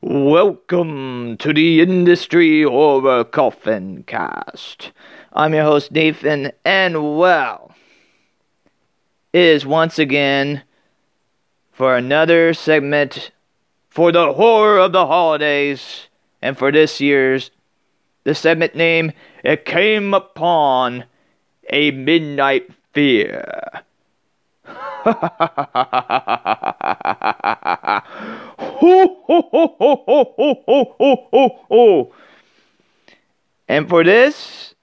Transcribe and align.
Welcome 0.00 1.38
to 1.38 1.52
the 1.52 1.80
Industry 1.80 2.62
Horror 2.62 3.24
Coffin 3.24 4.04
Cast. 4.04 4.92
I'm 5.32 5.54
your 5.54 5.64
host, 5.64 5.90
Nathan, 5.90 6.52
and 6.64 7.18
well, 7.18 7.74
it 9.32 9.40
is 9.40 9.66
once 9.66 9.98
again 9.98 10.62
for 11.72 11.96
another 11.96 12.54
segment 12.54 13.32
for 13.88 14.12
the 14.12 14.34
horror 14.34 14.78
of 14.78 14.92
the 14.92 15.04
holidays, 15.04 16.06
and 16.40 16.56
for 16.56 16.70
this 16.70 17.00
year's, 17.00 17.50
the 18.22 18.36
segment 18.36 18.76
name, 18.76 19.10
It 19.42 19.64
Came 19.64 20.14
Upon 20.14 21.06
a 21.70 21.90
Midnight 21.90 22.70
Fear. 22.92 23.82
And 33.68 33.88
for 33.88 34.04
this, 34.04 34.74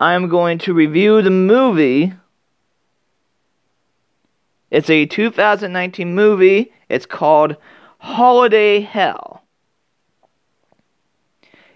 I'm 0.00 0.28
going 0.28 0.58
to 0.58 0.74
review 0.74 1.22
the 1.22 1.30
movie. 1.30 2.12
It's 4.70 4.90
a 4.90 5.06
2019 5.06 6.14
movie. 6.14 6.72
It's 6.88 7.06
called 7.06 7.56
Holiday 7.98 8.80
Hell. 8.80 9.44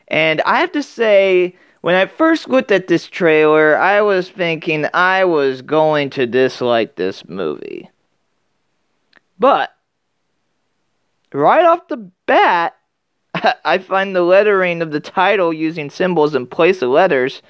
And 0.09 0.41
I 0.43 0.59
have 0.61 0.73
to 0.73 0.83
say, 0.83 1.57
when 1.81 1.95
I 1.95 2.07
first 2.07 2.49
looked 2.49 2.71
at 2.71 2.89
this 2.89 3.07
trailer, 3.07 3.77
I 3.77 4.03
was 4.03 4.29
thinking 4.29 4.87
I 4.93 5.25
was 5.25 5.63
going 5.63 6.11
to 6.11 6.27
dislike 6.27 6.97
this 6.97 7.27
movie. 7.27 7.91
But, 9.39 9.75
right 11.33 11.65
off 11.65 11.89
the 11.89 12.11
bat, 12.27 12.77
I 13.65 13.79
find 13.79 14.15
the 14.15 14.23
lettering 14.23 14.83
of 14.83 14.91
the 14.91 15.01
title 15.01 15.53
using 15.53 15.89
symbols 15.89 16.35
in 16.35 16.47
place 16.47 16.83
of 16.83 16.91
letters. 16.91 17.41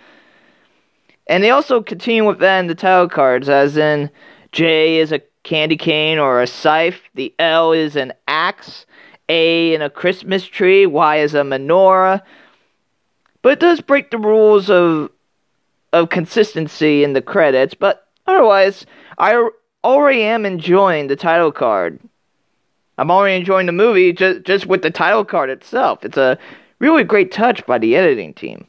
And 1.26 1.42
they 1.42 1.50
also 1.50 1.82
continue 1.82 2.26
with 2.26 2.38
that 2.38 2.60
in 2.60 2.66
the 2.68 2.74
title 2.74 3.08
cards, 3.08 3.48
as 3.48 3.76
in 3.76 4.10
J 4.52 4.98
is 4.98 5.10
a 5.12 5.22
candy 5.42 5.76
cane 5.76 6.18
or 6.18 6.40
a 6.40 6.46
scythe, 6.46 7.00
the 7.14 7.34
L 7.38 7.72
is 7.72 7.96
an 7.96 8.12
axe, 8.28 8.86
A 9.28 9.74
in 9.74 9.82
a 9.82 9.90
Christmas 9.90 10.44
tree, 10.44 10.86
Y 10.86 11.16
is 11.16 11.34
a 11.34 11.42
menorah, 11.42 12.22
but 13.42 13.52
it 13.52 13.60
does 13.60 13.80
break 13.80 14.10
the 14.10 14.18
rules 14.18 14.70
of 14.70 15.10
of 15.92 16.08
consistency 16.08 17.02
in 17.02 17.14
the 17.14 17.22
credits, 17.22 17.74
but 17.74 18.06
otherwise, 18.26 18.86
I 19.18 19.50
already 19.82 20.22
am 20.22 20.46
enjoying 20.46 21.08
the 21.08 21.16
title 21.16 21.50
card. 21.50 21.98
I'm 22.96 23.10
already 23.10 23.36
enjoying 23.36 23.66
the 23.66 23.72
movie 23.72 24.12
just 24.12 24.44
just 24.44 24.66
with 24.66 24.82
the 24.82 24.90
title 24.90 25.24
card 25.24 25.50
itself. 25.50 26.04
It's 26.04 26.18
a 26.18 26.38
really 26.78 27.04
great 27.04 27.32
touch 27.32 27.64
by 27.66 27.78
the 27.78 27.96
editing 27.96 28.34
team. 28.34 28.66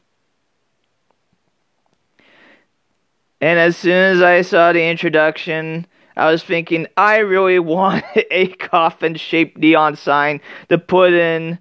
And 3.42 3.60
as 3.60 3.76
soon 3.76 4.16
as 4.16 4.22
I 4.22 4.44
saw 4.44 4.72
the 4.72 4.84
introduction, 4.84 5.88
I 6.16 6.32
was 6.32 6.44
thinking 6.44 6.88
I 6.96 7.18
really 7.18 7.60
want 7.76 8.06
a 8.16 8.48
coffin 8.48 9.16
shaped 9.16 9.58
neon 9.58 9.96
sign 9.96 10.42
to 10.70 10.78
put 10.78 11.14
in 11.14 11.60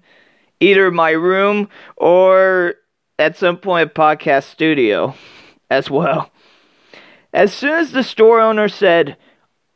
either 0.59 0.91
my 0.91 1.11
room 1.11 1.67
or 1.97 2.75
at 3.21 3.37
some 3.37 3.57
point 3.57 3.93
podcast 3.93 4.43
studio 4.43 5.15
as 5.69 5.89
well. 5.89 6.31
As 7.33 7.53
soon 7.53 7.75
as 7.75 7.91
the 7.91 8.03
store 8.03 8.41
owner 8.41 8.67
said, 8.67 9.15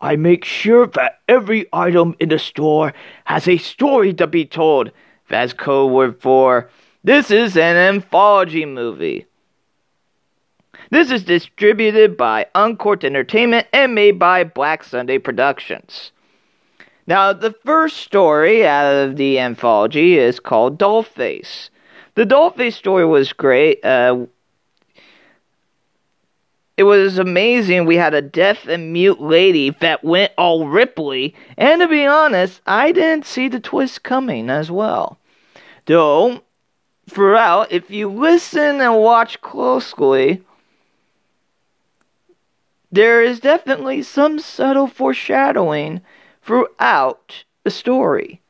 I 0.02 0.17
make 0.17 0.43
sure 0.43 0.87
that 0.87 1.21
every 1.29 1.67
item 1.71 2.15
in 2.19 2.29
the 2.29 2.39
store 2.39 2.93
has 3.23 3.47
a 3.47 3.57
story 3.57 4.13
to 4.15 4.27
be 4.27 4.45
told. 4.45 4.91
That's 5.29 5.53
code 5.53 5.91
word 5.91 6.21
for 6.21 6.69
this 7.03 7.31
is 7.31 7.55
an 7.55 7.77
anthology 7.77 8.65
movie. 8.65 9.25
This 10.89 11.09
is 11.11 11.23
distributed 11.23 12.17
by 12.17 12.47
Uncorked 12.53 13.03
Entertainment 13.03 13.67
and 13.71 13.95
made 13.95 14.20
by 14.20 14.43
Black 14.43 14.83
Sunday 14.83 15.17
Productions. 15.17 16.11
Now, 17.08 17.33
the 17.33 17.55
first 17.64 17.97
story 17.97 18.67
out 18.67 18.91
of 18.91 19.15
the 19.15 19.39
anthology 19.39 20.17
is 20.17 20.39
called 20.39 20.80
Dollface. 20.80 21.70
The 22.15 22.26
Dollface 22.26 22.73
story 22.73 23.05
was 23.05 23.33
great. 23.33 23.83
Uh, 23.83 24.26
it 26.77 26.83
was 26.83 27.17
amazing. 27.17 27.86
We 27.86 27.98
had 27.98 28.14
a 28.14 28.21
deaf 28.21 28.67
and 28.67 28.92
mute 28.92 29.21
lady 29.21 29.70
that 29.81 30.03
went 30.03 30.33
all 30.37 30.67
Ripley, 30.67 31.36
and 31.58 31.81
to 31.81 31.87
be 31.87 32.05
honest, 32.05 32.61
I 32.65 32.92
didn't 32.92 33.26
see 33.26 33.48
the 33.48 33.59
twist 33.59 34.03
coming 34.03 34.49
as 34.49 34.71
well. 34.71 35.17
Though, 35.86 36.42
throughout, 37.09 37.71
if 37.71 37.89
you 37.92 38.09
listen 38.09 38.82
and 38.82 38.97
watch 38.97 39.42
closely, 39.42 40.42
there 42.92 43.21
is 43.21 43.39
definitely 43.42 44.03
some 44.03 44.39
subtle 44.39 44.87
foreshadowing 44.87 46.02
throughout 46.42 47.43
the 47.64 47.71
story. 47.71 48.42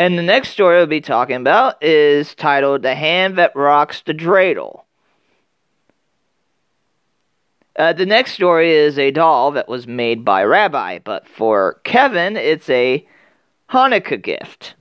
And 0.00 0.16
the 0.16 0.22
next 0.22 0.52
story 0.52 0.78
we'll 0.78 0.86
be 0.86 1.02
talking 1.02 1.36
about 1.36 1.84
is 1.84 2.34
titled 2.34 2.80
The 2.80 2.94
Hand 2.94 3.36
That 3.36 3.54
Rocks 3.54 4.00
the 4.00 4.14
Dreidel. 4.14 4.84
Uh, 7.76 7.92
the 7.92 8.06
next 8.06 8.32
story 8.32 8.72
is 8.72 8.98
a 8.98 9.10
doll 9.10 9.50
that 9.50 9.68
was 9.68 9.86
made 9.86 10.24
by 10.24 10.42
Rabbi, 10.42 11.00
but 11.00 11.28
for 11.28 11.82
Kevin, 11.84 12.38
it's 12.38 12.70
a 12.70 13.06
Hanukkah 13.68 14.22
gift. 14.22 14.74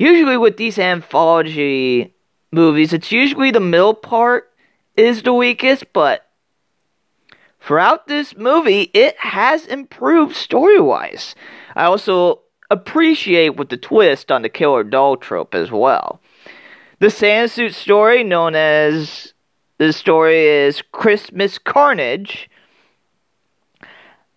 Usually, 0.00 0.36
with 0.36 0.56
these 0.56 0.80
anthology 0.80 2.12
movies, 2.50 2.92
it's 2.92 3.12
usually 3.12 3.52
the 3.52 3.60
middle 3.60 3.94
part 3.94 4.50
is 4.96 5.22
the 5.22 5.32
weakest, 5.32 5.92
but 5.92 6.26
throughout 7.60 8.08
this 8.08 8.36
movie, 8.36 8.90
it 8.94 9.16
has 9.18 9.64
improved 9.66 10.34
story 10.34 10.80
wise. 10.80 11.36
I 11.76 11.84
also 11.84 12.41
appreciate 12.72 13.56
with 13.56 13.68
the 13.68 13.76
twist 13.76 14.32
on 14.32 14.42
the 14.42 14.48
killer 14.48 14.82
doll 14.82 15.16
trope 15.16 15.54
as 15.54 15.70
well. 15.70 16.20
The 17.00 17.08
Sandsuit 17.08 17.74
story, 17.74 18.24
known 18.24 18.54
as 18.54 19.34
the 19.78 19.92
story 19.92 20.46
is 20.46 20.82
Christmas 20.92 21.58
Carnage, 21.58 22.48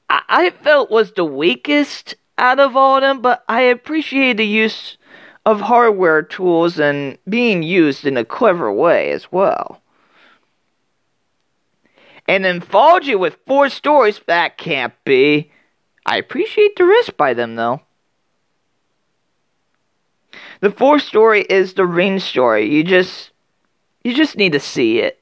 I, 0.09 0.21
I 0.27 0.49
felt 0.49 0.91
was 0.91 1.13
the 1.13 1.25
weakest 1.25 2.15
out 2.37 2.59
of 2.59 2.75
all 2.75 2.97
of 2.97 3.01
them, 3.01 3.21
but 3.21 3.43
I 3.47 3.61
appreciate 3.61 4.37
the 4.37 4.45
use 4.45 4.97
of 5.45 5.61
hardware 5.61 6.23
tools 6.23 6.79
and 6.79 7.17
being 7.29 7.63
used 7.63 8.05
in 8.05 8.17
a 8.17 8.25
clever 8.25 8.73
way 8.73 9.11
as 9.11 9.31
well. 9.31 9.81
An 12.27 12.45
anthology 12.45 13.15
with 13.15 13.37
four 13.45 13.69
stories, 13.69 14.19
that 14.25 14.57
can't 14.57 14.93
be. 15.05 15.51
I 16.05 16.17
appreciate 16.17 16.75
the 16.75 16.85
risk 16.85 17.15
by 17.15 17.33
them 17.33 17.55
though. 17.55 17.81
The 20.65 20.71
fourth 20.71 21.03
story 21.03 21.45
is 21.47 21.75
the 21.75 21.85
ring 21.85 22.17
story. 22.17 22.67
You 22.67 22.83
just 22.83 23.29
you 24.03 24.15
just 24.15 24.35
need 24.35 24.53
to 24.53 24.59
see 24.59 24.97
it. 24.97 25.21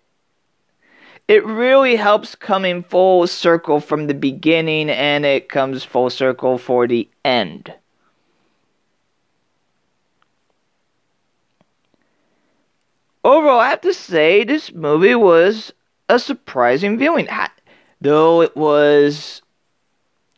It 1.28 1.46
really 1.46 1.98
helps 1.98 2.34
coming 2.34 2.82
full 2.82 3.28
circle 3.28 3.82
from 3.82 4.08
the 4.08 4.14
beginning 4.14 4.90
and 4.90 5.26
it 5.26 5.50
comes 5.50 5.84
full 5.84 6.10
circle 6.10 6.58
for 6.58 6.88
the 6.88 7.10
end. 7.26 7.74
Overall, 13.26 13.60
I 13.60 13.68
have 13.68 13.82
to 13.82 13.94
say 13.94 14.46
this 14.46 14.72
movie 14.72 15.14
was 15.14 15.74
a 16.08 16.20
surprising 16.20 16.98
viewing. 16.98 17.28
Though 18.00 18.42
it 18.42 18.56
was 18.56 19.42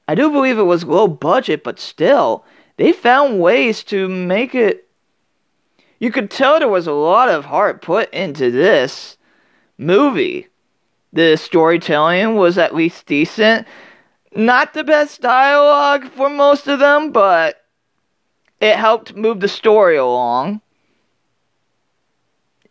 I 0.07 0.15
do 0.15 0.31
believe 0.31 0.57
it 0.57 0.63
was 0.63 0.83
low 0.83 1.07
budget, 1.07 1.63
but 1.63 1.79
still, 1.79 2.43
they 2.77 2.91
found 2.91 3.39
ways 3.39 3.83
to 3.83 4.09
make 4.09 4.55
it 4.55 4.84
you 5.99 6.11
could 6.11 6.29
tell 6.29 6.59
there 6.59 6.67
was 6.67 6.87
a 6.87 6.93
lot 6.93 7.29
of 7.29 7.45
heart 7.45 7.81
put 7.81 8.13
into 8.13 8.51
this 8.51 9.17
movie. 9.77 10.47
The 11.13 11.37
storytelling 11.37 12.35
was 12.35 12.57
at 12.57 12.75
least 12.75 13.05
decent. 13.05 13.67
Not 14.35 14.73
the 14.73 14.83
best 14.83 15.21
dialogue 15.21 16.11
for 16.11 16.29
most 16.29 16.67
of 16.67 16.79
them, 16.79 17.11
but 17.11 17.63
it 18.59 18.75
helped 18.75 19.15
move 19.15 19.39
the 19.39 19.47
story 19.47 19.95
along. 19.95 20.61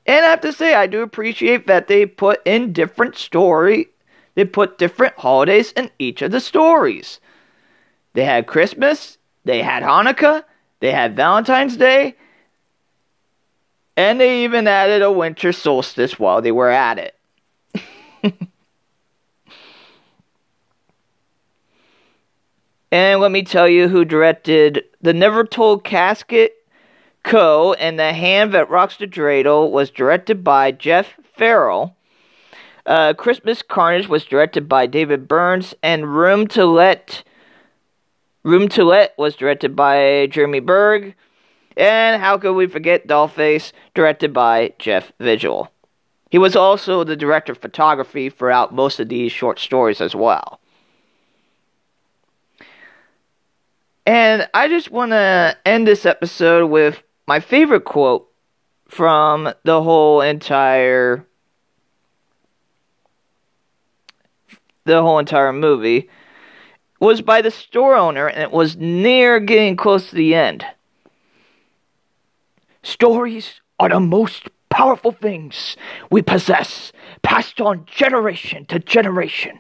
And 0.07 0.25
I 0.25 0.29
have 0.29 0.43
to 0.43 0.53
say, 0.53 0.75
I 0.75 0.87
do 0.87 1.01
appreciate 1.01 1.67
that 1.67 1.89
they 1.89 2.05
put 2.05 2.43
in 2.45 2.75
different 2.75 3.17
story. 3.17 3.89
They 4.35 4.45
put 4.45 4.79
different 4.79 5.15
holidays 5.17 5.73
in 5.73 5.91
each 5.99 6.21
of 6.21 6.31
the 6.31 6.41
stories. 6.41 7.21
They 8.13 8.25
had 8.25 8.47
Christmas, 8.47 9.17
they 9.45 9.63
had 9.63 9.83
Hanukkah, 9.83 10.45
they 10.81 10.93
had 10.93 11.17
Valentine's 11.17 11.77
Day, 11.77 12.17
and 13.97 14.21
they 14.21 14.45
even 14.45 14.67
added 14.67 15.03
a 15.03 15.13
winter 15.13 15.53
solstice 15.53 16.19
while 16.19 16.43
they 16.43 16.53
were 16.53 16.71
at 16.71 16.99
it. 16.99 17.15
And 22.95 23.21
let 23.21 23.33
me 23.33 23.43
tell 23.43 23.69
you 23.69 23.89
who 23.89 24.05
directed 24.05 24.85
The 25.03 25.13
Never 25.13 25.43
Told 25.43 25.83
Casket 25.83 26.55
Co. 27.25 27.73
and 27.73 27.99
The 27.99 28.13
Hand 28.13 28.55
That 28.55 28.71
Rocks 28.71 28.97
the 28.97 29.09
Dreidel 29.09 29.73
was 29.73 29.91
directed 29.91 30.45
by 30.45 30.71
Jeff 30.71 31.09
Farrell. 31.37 31.97
Uh, 32.87 33.13
Christmas 33.15 33.63
Carnage 33.63 34.07
was 34.07 34.25
directed 34.25 34.69
by 34.69 34.87
David 34.87 35.27
Burns, 35.27 35.75
and 35.83 36.15
Room 36.15 36.47
to 36.47 36.67
Let 36.67 37.25
Room 38.45 38.69
to 38.69 38.85
Let 38.85 39.19
was 39.19 39.35
directed 39.35 39.75
by 39.75 40.29
Jeremy 40.31 40.61
Berg. 40.61 41.17
And 41.77 42.21
how 42.21 42.39
could 42.39 42.55
we 42.55 42.67
forget 42.67 43.07
Dollface, 43.07 43.73
directed 43.95 44.33
by 44.33 44.75
Jeff 44.79 45.13
Vigil. 45.19 45.71
He 46.31 46.39
was 46.39 46.57
also 46.57 47.05
the 47.05 47.17
director 47.17 47.53
of 47.53 47.59
photography 47.59 48.29
throughout 48.29 48.75
most 48.75 48.99
of 48.99 49.09
these 49.09 49.33
short 49.33 49.59
stories 49.59 50.01
as 50.01 50.15
well. 50.15 50.61
And 54.07 54.49
I 54.53 54.69
just 54.69 54.91
want 54.91 55.13
to 55.13 55.57
end 55.65 55.87
this 55.87 56.05
episode 56.05 56.71
with 56.71 57.03
my 57.27 57.41
favorite 57.41 57.85
quote 57.85 58.29
from 58.89 59.53
the 59.65 59.83
whole 59.83 60.21
entire 60.21 61.27
the 64.85 65.01
whole 65.01 65.19
entire 65.19 65.53
movie 65.53 66.11
was 67.01 67.23
by 67.23 67.41
the 67.41 67.51
store 67.51 67.97
owner 67.97 68.29
and 68.29 68.43
it 68.43 68.51
was 68.51 68.77
near 68.77 69.41
getting 69.41 69.77
close 69.77 70.11
to 70.11 70.17
the 70.17 70.35
end. 70.35 70.65
Stories 72.85 73.61
are 73.81 73.89
the 73.89 73.99
most 73.99 74.49
powerful 74.69 75.11
things 75.11 75.77
we 76.11 76.21
possess, 76.21 76.93
passed 77.23 77.61
on 77.61 77.87
generation 77.87 78.67
to 78.67 78.79
generation, 78.79 79.59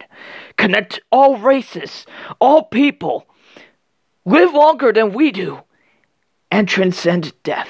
connect 0.56 1.00
all 1.10 1.38
races, 1.38 2.04
all 2.40 2.64
people, 2.64 3.26
live 4.24 4.52
longer 4.52 4.92
than 4.92 5.12
we 5.12 5.32
do, 5.32 5.60
and 6.50 6.68
transcend 6.68 7.32
death. 7.42 7.68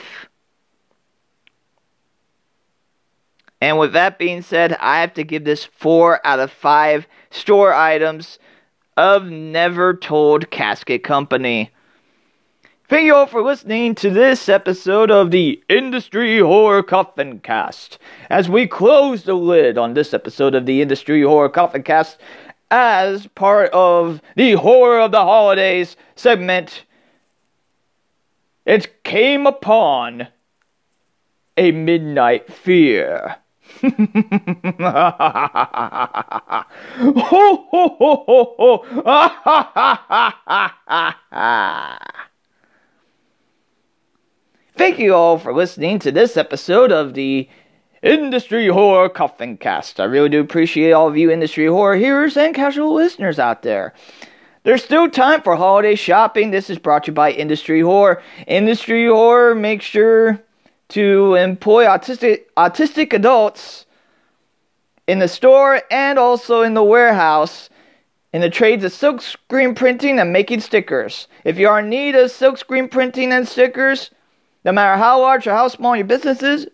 And 3.60 3.78
with 3.78 3.92
that 3.92 4.18
being 4.18 4.42
said, 4.42 4.76
I 4.80 5.00
have 5.00 5.14
to 5.14 5.24
give 5.24 5.44
this 5.44 5.64
4 5.64 6.26
out 6.26 6.40
of 6.40 6.50
5 6.50 7.06
store 7.30 7.72
items 7.72 8.38
of 8.96 9.26
Never 9.26 9.94
Told 9.94 10.50
Casket 10.50 11.04
Company. 11.04 11.70
Thank 12.94 13.06
you 13.06 13.16
all 13.16 13.26
for 13.26 13.42
listening 13.42 13.96
to 13.96 14.08
this 14.08 14.48
episode 14.48 15.10
of 15.10 15.32
the 15.32 15.60
Industry 15.68 16.38
Horror 16.38 16.84
Coffin 16.84 17.40
Cast. 17.40 17.98
As 18.30 18.48
we 18.48 18.68
close 18.68 19.24
the 19.24 19.34
lid 19.34 19.76
on 19.76 19.94
this 19.94 20.14
episode 20.14 20.54
of 20.54 20.64
the 20.64 20.80
Industry 20.80 21.20
Horror 21.22 21.48
Coffin 21.48 21.82
Cast, 21.82 22.18
as 22.70 23.26
part 23.26 23.70
of 23.72 24.22
the 24.36 24.52
Horror 24.52 25.00
of 25.00 25.10
the 25.10 25.24
Holidays 25.24 25.96
segment, 26.14 26.84
it 28.64 29.02
came 29.02 29.44
upon 29.44 30.28
a 31.56 31.72
midnight 31.72 32.46
fear. 32.52 33.34
ho 33.82 33.90
ho 37.72 37.88
ho 37.98 38.24
ho 38.28 38.84
ho! 41.32 42.20
Thank 44.76 44.98
you 44.98 45.14
all 45.14 45.38
for 45.38 45.54
listening 45.54 46.00
to 46.00 46.10
this 46.10 46.36
episode 46.36 46.90
of 46.90 47.14
the 47.14 47.48
Industry 48.02 48.66
Horror 48.66 49.08
Coffin 49.08 49.56
Cast. 49.56 50.00
I 50.00 50.04
really 50.04 50.28
do 50.28 50.40
appreciate 50.40 50.90
all 50.90 51.06
of 51.06 51.16
you 51.16 51.30
industry 51.30 51.66
horror 51.66 51.94
hearers 51.94 52.36
and 52.36 52.52
casual 52.52 52.92
listeners 52.92 53.38
out 53.38 53.62
there. 53.62 53.94
There's 54.64 54.82
still 54.82 55.08
time 55.08 55.42
for 55.42 55.54
holiday 55.54 55.94
shopping. 55.94 56.50
This 56.50 56.68
is 56.68 56.80
brought 56.80 57.04
to 57.04 57.12
you 57.12 57.14
by 57.14 57.30
Industry 57.30 57.82
Horror. 57.82 58.20
Industry 58.48 59.06
Horror 59.06 59.54
makes 59.54 59.84
sure 59.84 60.42
to 60.88 61.34
employ 61.36 61.84
autistic 61.84 62.46
autistic 62.56 63.12
adults 63.12 63.86
in 65.06 65.20
the 65.20 65.28
store 65.28 65.82
and 65.88 66.18
also 66.18 66.62
in 66.62 66.74
the 66.74 66.82
warehouse 66.82 67.70
in 68.32 68.40
the 68.40 68.50
trades 68.50 68.82
of 68.82 68.92
silk 68.92 69.22
screen 69.22 69.76
printing 69.76 70.18
and 70.18 70.32
making 70.32 70.58
stickers. 70.58 71.28
If 71.44 71.58
you 71.58 71.68
are 71.68 71.78
in 71.78 71.88
need 71.88 72.16
of 72.16 72.32
silk 72.32 72.58
screen 72.58 72.88
printing 72.88 73.30
and 73.30 73.46
stickers, 73.46 74.10
no 74.64 74.72
matter 74.72 74.96
how 74.96 75.20
large 75.20 75.46
or 75.46 75.52
how 75.52 75.68
small 75.68 75.94
your 75.94 76.06
business 76.06 76.42
is, 76.42 76.66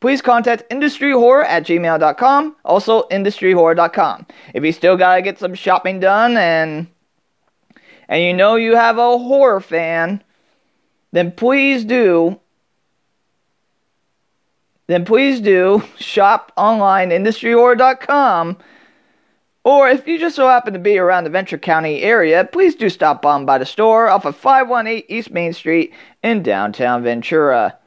please 0.00 0.20
contact 0.20 0.68
industryhorror 0.70 1.44
at 1.44 1.64
gmail.com, 1.64 2.56
also 2.64 3.02
industryhorror.com. 3.04 4.26
If 4.54 4.64
you 4.64 4.72
still 4.72 4.96
gotta 4.96 5.22
get 5.22 5.38
some 5.38 5.54
shopping 5.54 6.00
done 6.00 6.36
and 6.36 6.88
and 8.08 8.22
you 8.22 8.34
know 8.34 8.56
you 8.56 8.76
have 8.76 8.98
a 8.98 9.18
horror 9.18 9.60
fan, 9.60 10.22
then 11.12 11.32
please 11.32 11.84
do 11.84 12.40
then 14.88 15.04
please 15.04 15.40
do 15.40 15.82
shop 15.98 16.52
online 16.56 17.10
industryhorror.com 17.10 18.58
or 19.64 19.88
if 19.88 20.06
you 20.06 20.18
just 20.18 20.36
so 20.36 20.48
happen 20.48 20.72
to 20.72 20.78
be 20.78 20.98
around 20.98 21.24
the 21.24 21.30
Ventura 21.30 21.60
County 21.60 22.02
area, 22.02 22.44
please 22.44 22.74
do 22.74 22.88
stop 22.88 23.24
on 23.24 23.46
by 23.46 23.58
the 23.58 23.66
store 23.66 24.08
off 24.08 24.24
of 24.24 24.36
518 24.36 25.04
East 25.08 25.30
Main 25.30 25.52
Street 25.52 25.92
in 26.22 26.42
downtown 26.42 27.02
Ventura. 27.02 27.78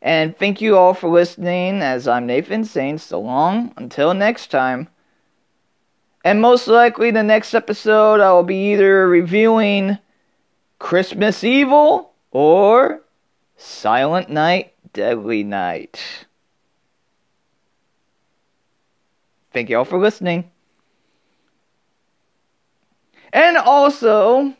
And 0.00 0.36
thank 0.36 0.60
you 0.60 0.76
all 0.78 0.94
for 0.94 1.08
listening 1.08 1.82
as 1.82 2.06
I'm 2.06 2.26
Nathan 2.26 2.64
saying 2.64 2.98
so 2.98 3.20
long 3.20 3.74
until 3.76 4.14
next 4.14 4.50
time. 4.50 4.88
And 6.24 6.40
most 6.40 6.68
likely 6.68 7.10
the 7.10 7.22
next 7.22 7.54
episode 7.54 8.20
I 8.20 8.32
will 8.32 8.42
be 8.42 8.72
either 8.72 9.08
reviewing 9.08 9.98
Christmas 10.78 11.44
Evil 11.44 12.12
or 12.30 13.02
Silent 13.56 14.30
Night, 14.30 14.74
Deadly 14.92 15.42
Night. 15.42 16.25
Thank 19.56 19.70
you 19.70 19.78
all 19.78 19.86
for 19.86 19.98
listening. 19.98 20.50
And 23.32 23.56
also, 23.56 24.54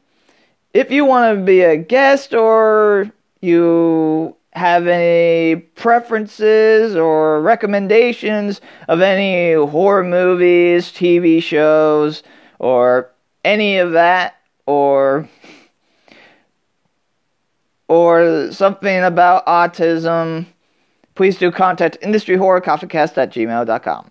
if 0.73 0.91
you 0.91 1.05
want 1.05 1.39
to 1.39 1.45
be 1.45 1.61
a 1.61 1.77
guest 1.77 2.33
or 2.33 3.13
you 3.43 4.35
have 4.55 4.87
any 4.87 5.61
preferences 5.61 6.97
or 6.97 7.43
recommendations 7.43 8.63
of 8.89 9.03
any 9.03 9.53
horror 9.53 10.03
movies, 10.03 10.91
TV 10.91 11.43
shows, 11.43 12.23
or 12.59 13.11
any 13.45 13.77
of 13.77 13.93
that, 13.93 14.37
or 14.65 15.29
or 17.87 18.51
something 18.51 19.05
about 19.05 19.45
autism, 19.45 20.47
please 21.15 21.37
do 21.37 21.53
contact 21.53 21.99
industryhorrorcoffincast 22.01 23.19
at 23.19 23.31
gmail.com. 23.31 24.11